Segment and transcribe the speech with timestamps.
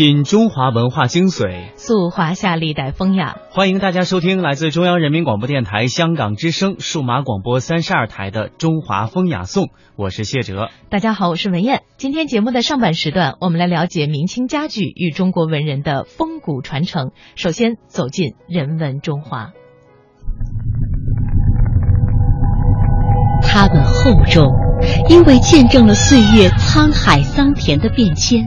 [0.00, 3.36] 品中华文化精髓，塑华夏历代风雅。
[3.50, 9.64] 欢迎大家收听来自中央人民广播电台香港之声数码广播三十二台的《中华风雅颂》，
[9.96, 10.70] 我是谢哲。
[10.88, 11.82] 大家好，我是文燕。
[11.98, 17.10] 今天节目的上半时段，我们来了解明清家具与中国文人的风骨传承。
[17.36, 19.50] 首先走进人文中华，
[23.42, 24.46] 它们厚重，
[25.10, 28.46] 因为见证了岁月沧海桑田的变迁。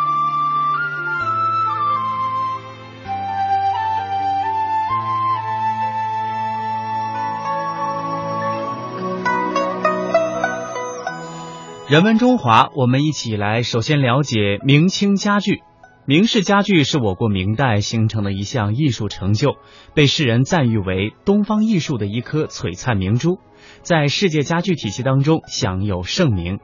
[11.91, 15.61] 人文中华，我们一起来首先了解明清家具。
[16.05, 19.57] 明式家具是我国明代形成的一项艺术成就，
[19.93, 23.39] 被世人赞誉为东方艺术的一颗璀璨明珠，
[23.81, 26.59] 在世界家具体系当中享有盛名。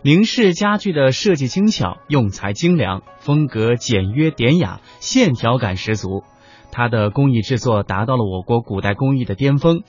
[0.00, 6.24] 明式家具的设计精巧，用材精良，风格简约典雅，线条感十足。
[6.70, 9.82] 它的工艺制作达到了我国古代工艺的巅峰。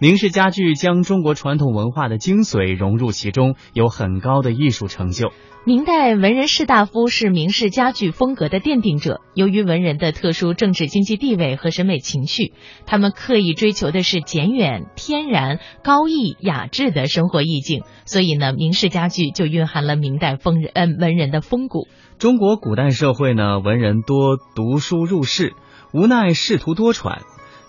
[0.00, 5.32] 明式家具将中国传统文化的精髓融入其中，有很高的艺术成就。
[5.64, 9.20] 明代文人士大夫是明式家具风格的奠定者。
[9.34, 12.52] 由于文人的特殊政治经济地位和审美情趣，
[12.86, 21.88] 他们刻意追求的是简远、天然、高逸、雅致的生活意境，所以呢，明式家具就蕴含了明代风人、呃文人的风骨。
[22.18, 25.54] 中国古代社会呢，文人多读书入仕，
[25.92, 27.18] 无奈仕途多舛。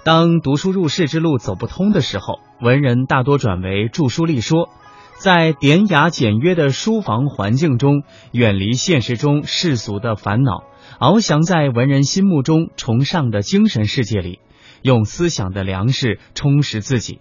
[0.04, 4.70] 当读书入仕之路走不通的时候，文人大多转为著书立说，
[5.18, 10.64] 在典雅简约的书房环境中，远离现实中世俗的烦恼，
[11.00, 14.40] 翱翔在文人心目中崇尚的精神世界里，
[14.82, 17.20] 用思想的粮食充实自己。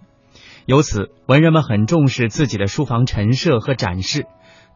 [0.65, 4.25] 由此，文人们很重视自己的书房陈设和展示，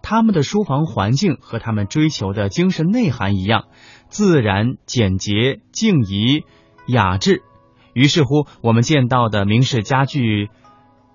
[0.01, 3.63] 他们的书房环境和他们追求的精神内涵一样，
[4.09, 6.43] 自然、简洁、静怡、
[6.85, 7.43] 雅致。
[7.93, 10.49] 于是乎，我们见到的明式家具，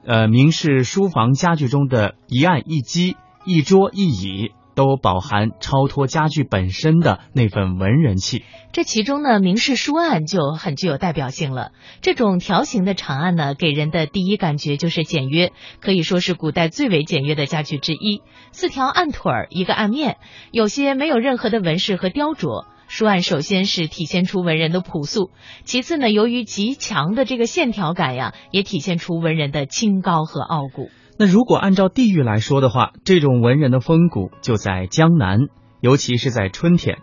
[0.07, 8.45] 呃，明式书房家具中的一案一机、一桌一椅，都饱含超脱家具本身的那份文人气。
[8.71, 11.73] 这其中呢，明式书案就很具有代表性了。
[12.01, 18.23] 这种条形的长案呢，给人的第一感觉就是简约，可以说是古代最为简约的家具之一。
[18.53, 20.19] 四条案腿儿，一个案面，
[20.53, 22.67] 有些没有任何的纹饰和雕琢。
[22.89, 25.31] 书案首先是体现出文人的朴素，
[25.65, 30.89] 其次呢，由于极强的这个线条感呀，也体现出文人的清高和傲骨。
[31.19, 35.41] 那如果按照地域来说的话，这种文人的风骨就在江南，
[35.81, 36.99] 尤其是在春天。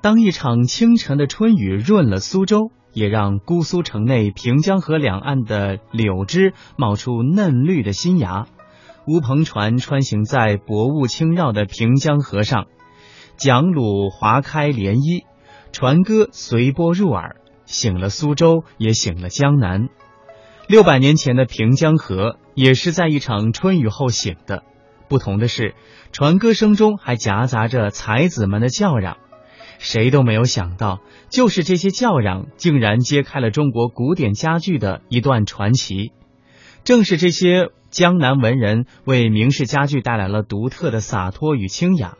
[0.00, 8.46] 当一场清晨的春雨润了苏州，也让姑苏城内平江河两岸的柳枝冒出嫩绿的新芽。
[9.06, 12.66] 乌篷船穿行在薄雾轻绕的平江河上。
[13.40, 15.24] 桨橹划开涟漪，
[15.72, 19.88] 船歌随波入耳，醒了苏州，也醒了江南。
[20.68, 24.62] 六百年前的平江河也是在一场春雨后醒的，
[25.08, 25.74] 不同的是，
[26.12, 29.16] 船歌声中还夹杂着才子们的叫嚷。
[29.78, 31.00] 谁都没有想到，
[31.30, 36.12] 就是这些叫嚷，竟然揭开了中国古典家具的一段传奇。
[36.84, 42.18] 正是这些江南文人，为明式家具带来了独特的洒脱与清雅。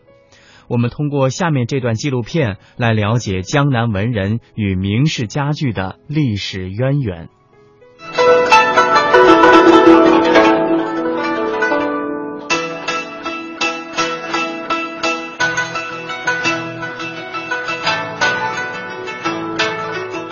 [0.70, 7.28] 我们通过下面这段纪录片来了解江南文人与明式家具的历史渊源。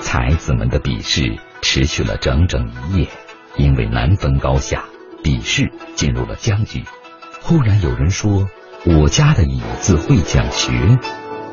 [0.00, 3.08] 才子们的比试持续了整整一夜，
[3.56, 4.84] 因为难分高下，
[5.24, 6.84] 比试进入了僵局。
[7.42, 8.48] 忽然有人说。
[8.96, 10.72] 我家的椅子会讲学。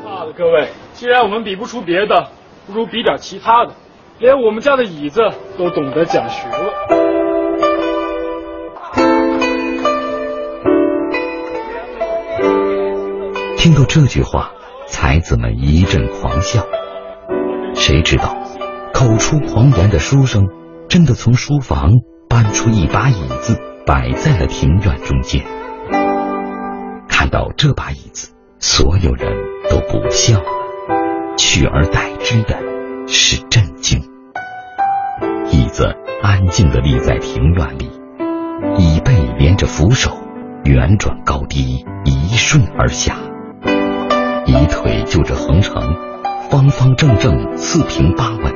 [0.02, 2.30] 怕了，各位，既然我们比不出别的，
[2.66, 3.74] 不如比点其他的。
[4.18, 5.20] 连我们家的椅子
[5.58, 6.72] 都懂得讲学了。
[13.58, 14.52] 听到这句话，
[14.86, 16.64] 才子们一阵狂笑。
[17.74, 18.34] 谁知道，
[18.94, 20.46] 口出狂言的书生
[20.88, 21.90] 真的从书房
[22.30, 25.44] 搬出一把椅子，摆在了庭院中间。
[27.26, 28.30] 看到这把椅子，
[28.60, 29.36] 所有人
[29.68, 30.46] 都不笑了，
[31.36, 32.56] 取而代之的
[33.08, 34.00] 是震惊。
[35.50, 37.90] 椅子安静地立在庭院里，
[38.78, 40.12] 椅背连着扶手，
[40.62, 43.16] 圆转高低，一顺而下。
[44.46, 45.82] 椅腿就着横长，
[46.48, 48.54] 方方正正，四平八稳。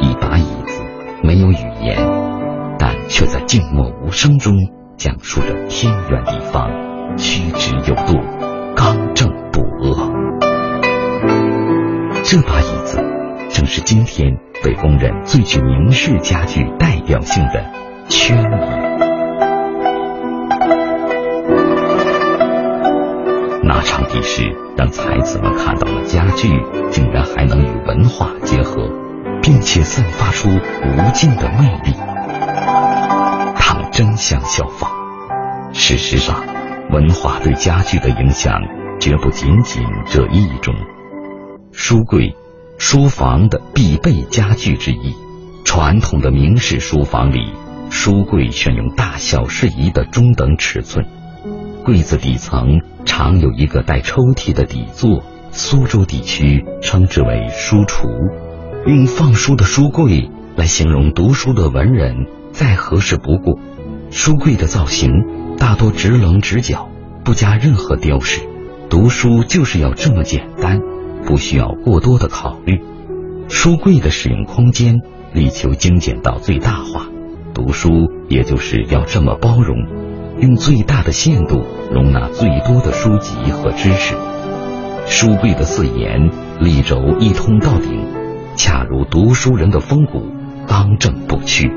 [0.00, 0.82] 一把椅子
[1.22, 1.96] 没有语言，
[2.80, 4.54] 但却在静默无声中
[5.00, 6.70] 讲述着天圆地方，
[7.16, 8.20] 曲直有度，
[8.76, 10.10] 刚正不阿。
[12.22, 13.02] 这把椅子
[13.48, 17.64] 正是今天被公认最具明式家具代表性的
[18.10, 18.44] 圈椅。
[23.62, 26.50] 那场比试让才子们看到了家具
[26.90, 28.86] 竟然还能与文化结合，
[29.40, 32.09] 并且散发出无尽的魅力。
[34.00, 34.90] 他们争相效仿。
[35.74, 36.42] 事实上，
[36.90, 38.62] 文化对家具的影响
[38.98, 40.74] 绝不仅仅这一种。
[41.70, 42.34] 书柜，
[42.78, 45.14] 书房的必备家具之一。
[45.66, 47.52] 传统的明式书房里，
[47.90, 51.04] 书柜选用大小适宜的中等尺寸。
[51.84, 58.08] 柜子底层常有一个带抽屉的底座，苏州地区称之为书橱。
[58.86, 63.60] 用放书的书柜来形容读书的文人，再合适不过。
[64.10, 65.10] 书柜的造型
[65.56, 66.88] 大多直棱直角，
[67.24, 68.42] 不加任何雕饰。
[68.88, 70.80] 读书就是要这么简单，
[71.24, 72.82] 不需要过多的考虑。
[73.48, 75.00] 书柜的使用空间
[75.32, 77.06] 力求精简到最大化，
[77.54, 77.88] 读书
[78.28, 79.76] 也就是要这么包容。
[80.40, 84.16] 用最大的限度容纳最多的书籍和知识。
[85.06, 86.30] 书柜的四沿
[86.60, 88.06] 立轴一通到顶，
[88.56, 90.32] 恰如读书人的风骨，
[90.66, 91.70] 刚正不屈。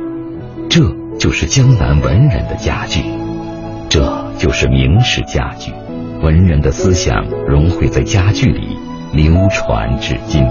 [0.70, 0.82] 这
[1.24, 3.02] 就是江南文人的家具，
[3.88, 5.72] 这就是明式家具。
[6.22, 8.78] 文人的思想融汇在家具里，
[9.14, 10.44] 流传至今。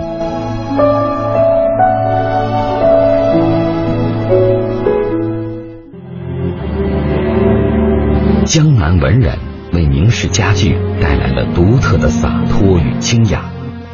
[8.47, 9.37] 江南文人
[9.75, 13.45] 为明式家具带来了独特的洒脱与清雅，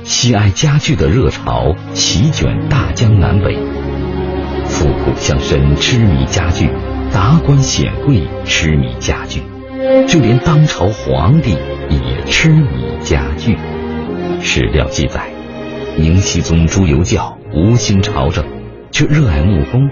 [0.04, 3.58] 喜爱家具的热潮席卷大江南北。
[4.69, 6.70] 富苦乡绅痴迷家具，
[7.12, 9.43] 达官显贵痴迷家具，
[10.06, 11.56] 就连当朝皇帝
[11.88, 13.56] 也痴迷家具。
[14.41, 15.29] 史料记载，
[15.97, 18.44] 明熹宗朱由校无心朝政，
[18.93, 19.88] 却热爱木工，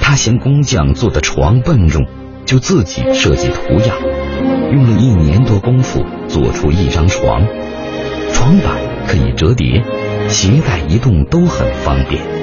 [0.00, 2.06] 他嫌工匠做的床笨重。
[2.44, 3.96] 就自己设计图样，
[4.72, 7.46] 用了一年多功夫做出一张床，
[8.32, 8.76] 床板
[9.06, 9.82] 可以折叠，
[10.28, 12.41] 携带移动都很方便。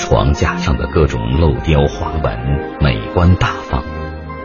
[0.00, 2.38] 床架上的各种镂雕花纹
[2.80, 3.84] 美观大方，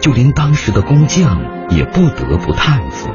[0.01, 3.09] 就连当时的工匠也不得不叹服。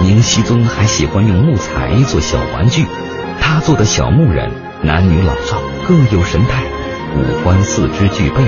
[0.00, 2.86] 宁熹宗还喜欢用木材做小玩具，
[3.38, 4.50] 他做的小木人
[4.82, 6.62] 男女老少各有神态，
[7.14, 8.42] 五官四肢俱备。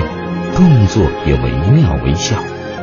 [0.55, 2.37] 动作也惟妙惟肖，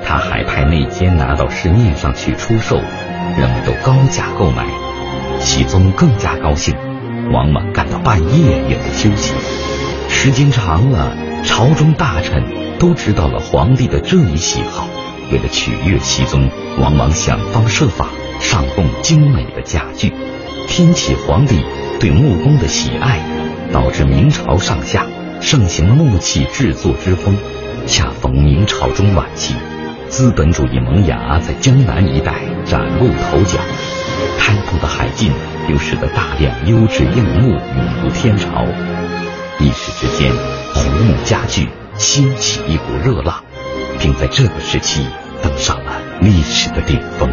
[0.05, 4.67] 他还派内奸拿到市面上去出售，人们都高价购买。
[5.41, 6.75] 熹宗更加高兴，
[7.31, 9.33] 往往干到半夜也不休息。
[10.09, 12.45] 时间长了，朝中大臣
[12.79, 14.89] 都知道了皇帝的这一喜好，
[15.33, 18.09] 为了取悦熹宗，往往想方设法
[18.41, 20.13] 上供精美的家具，
[20.69, 21.65] 添起皇帝
[21.99, 23.21] 对木工的喜爱，
[23.73, 25.07] 导致明朝上下
[25.41, 27.37] 盛行木器制作之风。
[27.87, 29.55] 恰逢明朝中晚期，
[30.09, 32.35] 资本主义萌芽在江南一带
[32.67, 33.59] 崭露头角，
[34.39, 35.33] 开埠的海禁
[35.71, 38.65] 又使得大量优质硬木涌入天朝，
[39.61, 40.33] 一时之间，
[40.75, 43.45] 红木家具掀起一股热浪，
[44.01, 45.07] 并在这个时期
[45.41, 47.31] 登上了历史的顶峰。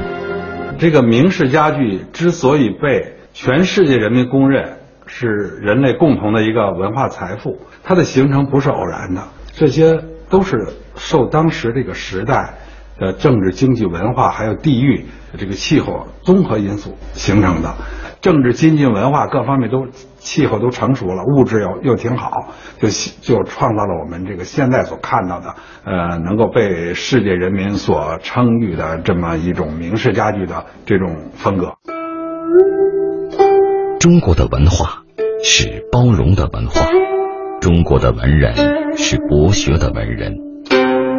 [0.77, 4.77] 这个明式家具之所以被全世界人民公认
[5.07, 9.99] 是人类共同的一个文化财富，它的形成不是偶然的，这些。
[10.29, 12.55] 都是受当时这个时代
[12.99, 15.05] 的政治、经济、文化还有地域
[15.37, 17.73] 这个气候综合因素形成的。
[18.21, 25.55] 政治、经济、文化各方面都气候都成熟了，物质又又挺好，就就创造了我们这个现在所看到的，
[25.85, 31.73] 呃，能够被世界人民所称誉的这么一种明式家具的这种风格。
[33.99, 35.03] 中国的文化
[35.43, 36.87] 是包容的文化。
[37.59, 40.35] 中国的文人是博学的文人，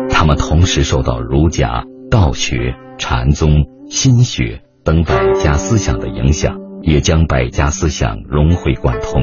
[0.08, 9.22] 他们同时受到儒家、道学、禅宗、心学等百家思想的影响，也将百家思想融会贯通，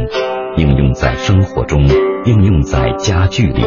[0.57, 1.85] 应用在生活中，
[2.25, 3.63] 应用在家具里。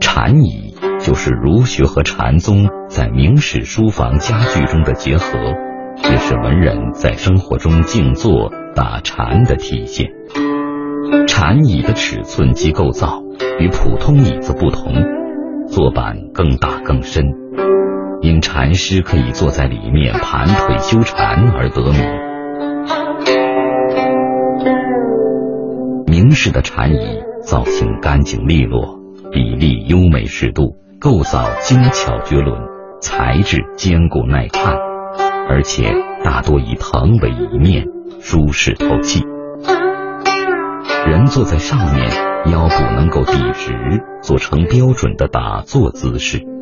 [0.00, 5.38] 禅椅就是儒学和禅宗在明式书房家具中的结合，
[6.10, 10.08] 也是文人在生活中静坐打禅的体现。
[11.26, 13.22] 禅椅的尺寸及构造
[13.58, 14.92] 与普通椅子不同，
[15.66, 17.24] 坐板更大更深，
[18.22, 22.30] 因禅师可以坐在里面盘腿修禅而得名。
[26.06, 28.98] 明式的禅椅造型干净利落，
[29.32, 32.60] 比例优美适度，构造精巧绝伦，
[33.00, 34.74] 材质坚固耐看，
[35.48, 35.90] 而且
[36.22, 37.86] 大多以藤为椅面，
[38.20, 39.24] 舒适透气。
[41.06, 42.10] 人坐在上面，
[42.52, 43.72] 腰部能够笔直，
[44.20, 46.59] 做成标准的打坐姿势。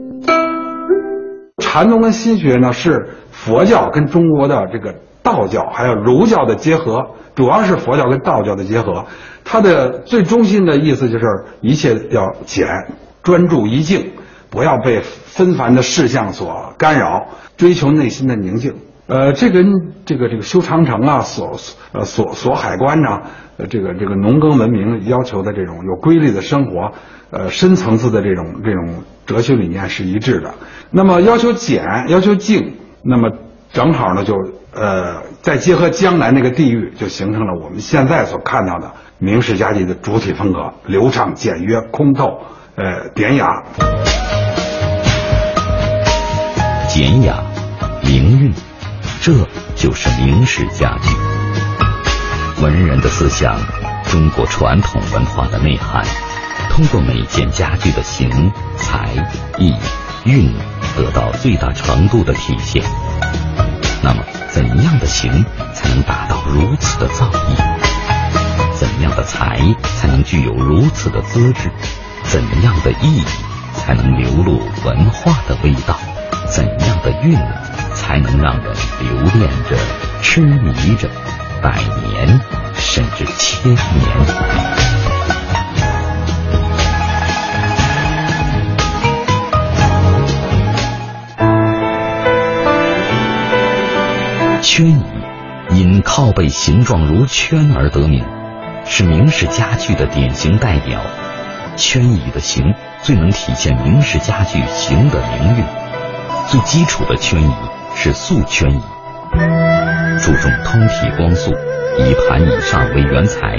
[1.58, 9.04] 禅宗跟心学呢，是佛教跟中国的这个道教还有儒教的结合，主要是佛教跟道教的结合。
[9.44, 11.24] 它的最中心的意思就是
[11.60, 12.66] 一切要简，
[13.22, 14.12] 专注一静，
[14.50, 18.74] 不要被纷繁的事项所干扰，追求内心的宁静。
[19.08, 19.64] 呃，这跟
[20.04, 21.58] 这个这个修长城啊，锁
[21.92, 23.22] 呃锁锁海关呐，
[23.56, 26.92] 呃这个这个农耕文明要求的这种有规律的生活，
[27.30, 30.52] 呃深层次的这种这种哲学理念是一致的。
[30.90, 33.30] 那么要求简，要求静，那么
[33.72, 34.34] 正好呢就
[34.74, 42.42] 呃再结合江南那个地域，就形成了我们现在所看到的明式家具的主体风格：流畅、简约、通透，
[42.74, 43.62] 呃典雅。
[46.90, 47.38] 简雅，
[48.04, 48.67] 明韵。
[49.20, 49.32] 这
[49.74, 53.58] 就是明式家具，文人的思想，
[54.10, 56.04] 中国传统文化的内涵，
[56.70, 58.30] 通过每件家具的形、
[58.76, 59.10] 材、
[59.58, 59.74] 意、
[60.24, 60.54] 韵，
[60.96, 62.82] 得到最大程度的体现。
[64.02, 65.44] 那么，怎样的形
[65.74, 67.56] 才能达到如此的造诣？
[68.78, 69.60] 怎样的材
[70.00, 71.70] 才能具有如此的资质？
[72.24, 73.22] 怎样的意
[73.74, 75.98] 才能流露文化的味道？
[76.48, 77.36] 怎样的韵？
[78.08, 79.76] 才能让人留恋着、
[80.22, 81.10] 痴迷着
[81.60, 81.74] 百
[82.06, 82.40] 年，
[82.72, 83.78] 甚至千年。
[94.62, 95.04] 圈椅
[95.74, 98.24] 因靠背形状如圈而得名，
[98.86, 100.98] 是明式家具的典型代表。
[101.76, 105.64] 圈椅的形最能体现明式家具形的灵韵，
[106.46, 107.77] 最基础的圈椅。
[108.00, 108.80] 是素圈椅，
[110.20, 111.50] 注重通体光素，
[111.98, 113.56] 以盘以上为原材，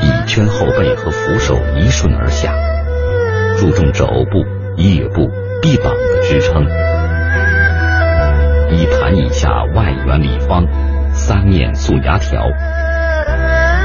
[0.00, 2.54] 椅圈后背和扶手一顺而下，
[3.58, 5.28] 注重肘部、腋部、
[5.60, 6.64] 臂膀的支撑。
[8.70, 10.64] 椅盘以下外圆里方，
[11.12, 12.40] 三面素牙条，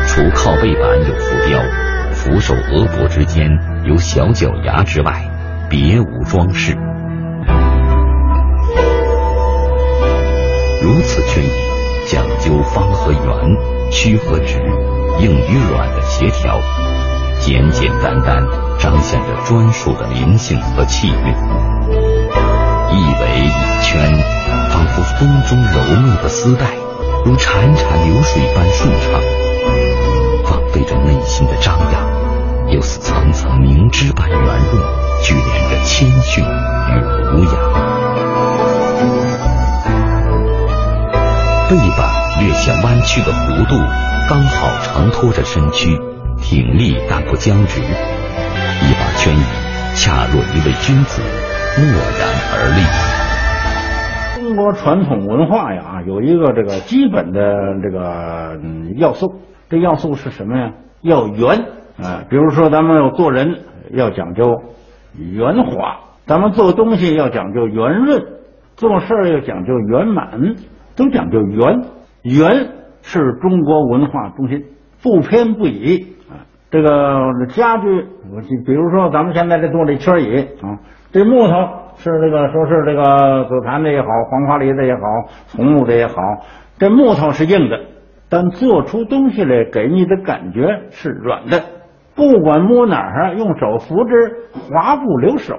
[0.06, 1.60] 除靠背板有浮雕，
[2.12, 3.50] 扶手额部之间
[3.86, 5.24] 有小脚牙之外，
[5.68, 6.78] 别无装饰。
[10.86, 11.50] 如此圈椅
[12.06, 13.20] 讲究方和圆、
[13.90, 14.60] 曲和直、
[15.20, 16.60] 硬与软的协调，
[17.40, 18.46] 简简单单
[18.78, 21.16] 彰显着专属的灵性和气韵。
[22.92, 23.50] 一围一
[23.82, 24.16] 圈，
[24.70, 26.68] 仿佛风中柔密的丝带，
[27.26, 29.20] 如潺潺流水般顺畅，
[30.44, 34.84] 放飞着内心的张扬，又似层层明脂般圆润，
[35.24, 37.00] 聚敛着谦逊与
[42.66, 43.76] 板略显弯曲的弧度，
[44.28, 45.96] 刚好承托着身躯，
[46.38, 47.80] 挺立但不僵直。
[47.80, 49.44] 一把圈椅，
[49.96, 51.22] 恰若一位君子，
[51.78, 51.86] 默
[52.18, 52.82] 然而立。
[54.42, 57.42] 中国传统文化呀，有一个这个基本的
[57.84, 58.60] 这个
[58.98, 60.72] 要素，这要素是什么呀？
[61.02, 61.66] 要圆
[62.02, 62.24] 啊！
[62.30, 63.60] 比如说，咱们要做人，
[63.92, 64.64] 要讲究
[65.14, 68.24] 圆滑；咱们做东西要讲究圆润，
[68.76, 70.56] 做事要讲究圆满。
[70.96, 71.82] 都讲究圆，
[72.26, 72.70] 圆
[73.04, 74.66] 是中国文化中心，
[75.04, 76.42] 不偏不倚啊。
[76.72, 77.86] 这个家具，
[78.66, 80.80] 比如说咱们现在这坐这圈椅啊，
[81.12, 81.54] 这木头
[81.98, 85.02] 是这个说是这个紫檀的也好，黄花梨的也好，
[85.56, 86.16] 红木的也好，
[86.80, 87.80] 这木头是硬的，
[88.28, 91.62] 但做出东西来给你的感觉是软的，
[92.16, 95.56] 不管摸哪儿，用手扶之，滑不留手，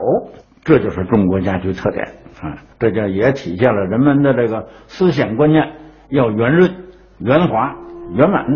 [0.64, 2.04] 这就是中国家具特点。
[2.42, 5.64] 啊，这就也体现了人们的这个思想观念，
[6.08, 6.84] 要圆润、
[7.18, 7.75] 圆滑、
[8.14, 8.46] 圆满。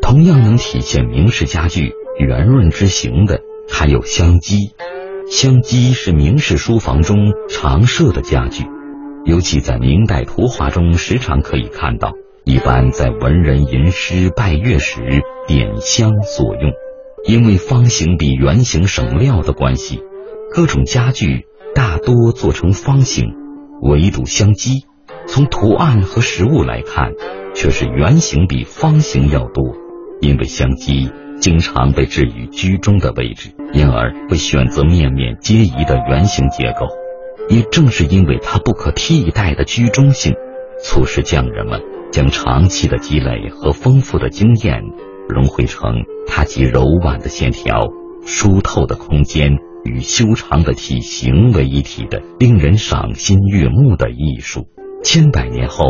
[0.00, 4.74] 同样能体现明式家具圆润之形的，还有香几。
[5.28, 8.64] 香几是明式书房中常设的家具，
[9.24, 12.12] 尤其在明代图画中时常可以看到。
[12.44, 15.00] 一般在文人吟诗拜月时
[15.48, 16.72] 点香所用。
[17.26, 20.00] 因为方形比圆形省料的关系，
[20.54, 21.46] 各种家具。
[21.74, 23.34] 大多做成方形，
[23.82, 24.86] 唯独香鸡，
[25.26, 27.12] 从图案和实物来看，
[27.54, 29.74] 却是圆形比方形要多。
[30.20, 36.86] 因为香鸡经常被置于居中的位置，因而会选择面面皆宜的圆形结构。
[37.48, 40.34] 也正是因为它不可替代的居中性，
[40.82, 44.82] 促使匠人们将长期的积累和丰富的经验
[45.28, 47.88] 融汇成它及柔婉的线条、
[48.24, 54.66] 疏透的空间与修长的体型为一体的令人赏心悦目的艺术。
[55.02, 55.84] 千百年后，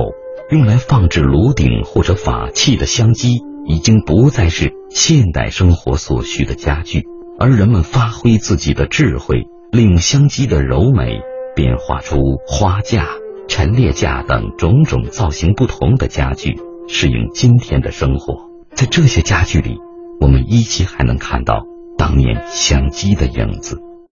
[0.51, 7.05] 用来放置炉鼎或者法器的香鸡，已经不再是现代生活所需的家具，
[7.39, 11.21] 而人们发挥自己的智慧，利用香鸡的柔美。
[11.55, 13.07] 变化出花架、
[13.49, 18.51] 陈列架等种种造型不同的家具，适应今天的生活。
[18.75, 19.79] 在这些家具里，
[20.21, 21.63] 我们依稀还能看到
[21.97, 23.81] 当年香机的影子。